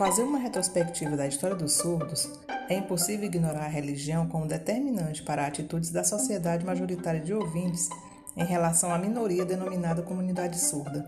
[0.00, 2.26] fazer uma retrospectiva da história dos surdos,
[2.70, 7.86] é impossível ignorar a religião como determinante para atitudes da sociedade majoritária de ouvintes
[8.34, 11.06] em relação à minoria denominada comunidade surda.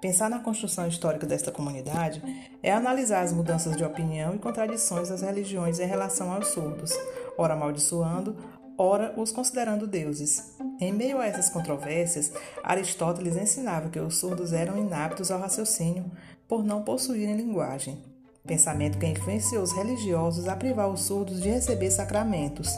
[0.00, 2.20] Pensar na construção histórica desta comunidade
[2.60, 6.90] é analisar as mudanças de opinião e contradições das religiões em relação aos surdos,
[7.36, 8.36] ora amaldiçoando,
[8.76, 10.56] ora os considerando deuses.
[10.80, 12.32] Em meio a essas controvérsias,
[12.64, 16.10] Aristóteles ensinava que os surdos eram inaptos ao raciocínio
[16.48, 18.07] por não possuírem linguagem.
[18.48, 22.74] Pensamento que influenciou os religiosos a privar os surdos de receber sacramentos.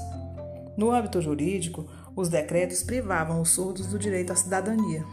[0.77, 5.05] No âmbito jurídico, os decretos privavam os surdos do direito à cidadania.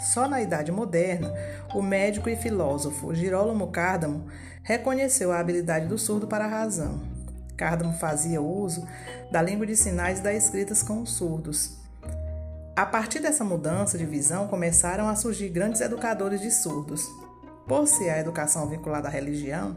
[0.00, 1.34] Só na Idade Moderna,
[1.74, 4.26] o médico e filósofo Girolamo Cardamo
[4.62, 7.02] reconheceu a habilidade do surdo para a razão.
[7.54, 8.88] Cardamo fazia uso
[9.30, 11.76] da língua de sinais e das escritas com os surdos.
[12.74, 17.06] A partir dessa mudança de visão, começaram a surgir grandes educadores de surdos.
[17.66, 19.76] Por ser a educação vinculada à religião,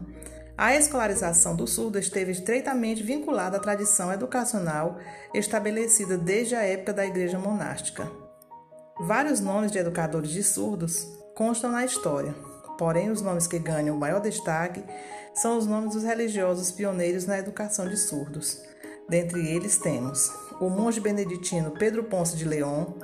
[0.60, 4.98] a escolarização do surdo esteve estreitamente vinculada à tradição educacional
[5.32, 8.06] estabelecida desde a época da igreja monástica.
[9.00, 12.34] Vários nomes de educadores de surdos constam na história,
[12.76, 14.84] porém, os nomes que ganham o maior destaque
[15.34, 18.62] são os nomes dos religiosos pioneiros na educação de surdos.
[19.08, 22.98] Dentre eles temos o monge beneditino Pedro Ponce de León,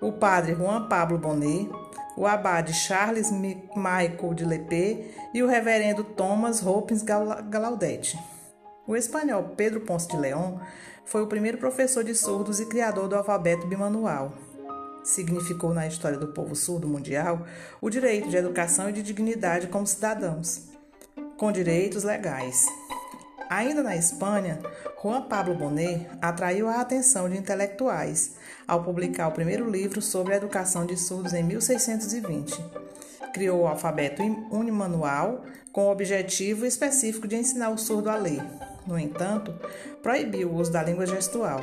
[0.00, 1.68] o padre Juan Pablo Bonet,
[2.16, 8.18] o abade Charles Michael de Lepé e o reverendo Thomas Hopkins Gallaudet.
[8.86, 10.58] O espanhol Pedro Ponce de León
[11.04, 14.32] foi o primeiro professor de surdos e criador do alfabeto bimanual
[15.02, 17.46] significou na história do povo surdo mundial
[17.80, 20.68] o direito de educação e de dignidade como cidadãos,
[21.36, 22.66] com direitos legais.
[23.52, 24.58] Ainda na Espanha,
[25.02, 28.32] Juan Pablo Bonet atraiu a atenção de intelectuais
[28.66, 32.58] ao publicar o primeiro livro sobre a educação de surdos em 1620.
[33.34, 38.42] Criou o alfabeto unimanual com o objetivo específico de ensinar o surdo a ler.
[38.86, 39.54] No entanto,
[40.02, 41.60] proibiu o uso da língua gestual.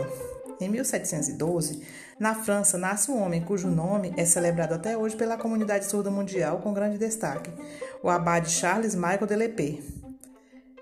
[0.62, 1.82] Em 1712,
[2.20, 6.60] na França, nasce um homem cujo nome é celebrado até hoje pela comunidade surda mundial
[6.60, 7.50] com grande destaque,
[8.04, 9.99] o abade Charles Michael de Lepé.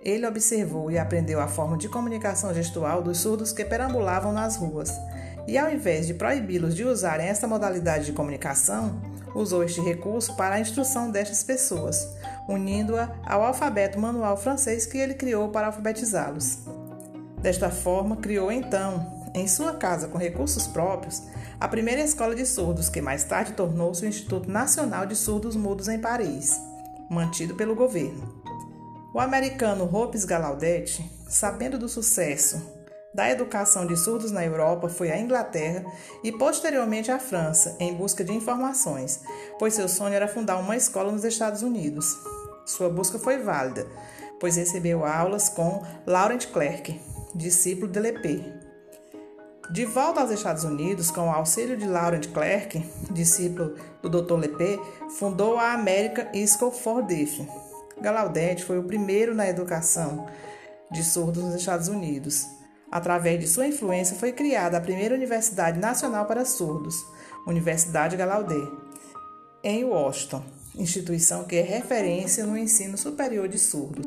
[0.07, 4.89] Ele observou e aprendeu a forma de comunicação gestual dos surdos que perambulavam nas ruas,
[5.45, 9.01] e ao invés de proibi-los de usarem esta modalidade de comunicação,
[9.35, 12.15] usou este recurso para a instrução destas pessoas,
[12.47, 16.59] unindo-a ao alfabeto manual francês que ele criou para alfabetizá-los.
[17.41, 21.21] Desta forma, criou então em sua casa com recursos próprios,
[21.59, 25.89] a primeira escola de surdos, que mais tarde tornou-se o Instituto Nacional de Surdos Mudos
[25.89, 26.57] em Paris,
[27.09, 28.36] mantido pelo governo.
[29.17, 32.61] O americano Hopes Gallaudet, sabendo do sucesso
[33.11, 35.83] da educação de surdos na Europa, foi à Inglaterra
[36.23, 39.19] e posteriormente à França em busca de informações,
[39.57, 42.15] pois seu sonho era fundar uma escola nos Estados Unidos.
[42.63, 43.87] Sua busca foi válida,
[44.39, 47.01] pois recebeu aulas com Laurent Clerc,
[47.33, 48.39] discípulo de Lepé,
[49.71, 54.35] de volta aos Estados Unidos, com o auxílio de Laurent Clerc, discípulo do Dr.
[54.35, 54.77] Lepé,
[55.17, 57.66] fundou a American School for Deaf.
[58.01, 60.27] Gallaudet foi o primeiro na educação
[60.91, 62.45] de surdos nos Estados Unidos.
[62.91, 66.95] Através de sua influência foi criada a primeira Universidade Nacional para Surdos,
[67.45, 68.71] Universidade Gallaudet,
[69.63, 70.43] em Washington,
[70.75, 74.05] instituição que é referência no ensino superior de surdos.